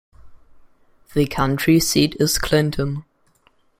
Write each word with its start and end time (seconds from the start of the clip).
The 1.13 1.27
county 1.27 1.79
seat 1.79 2.15
is 2.19 2.39
Clinton. 2.39 3.03